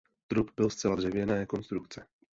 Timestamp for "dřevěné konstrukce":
0.95-2.05